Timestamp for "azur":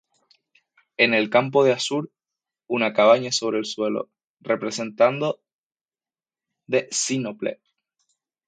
1.73-2.11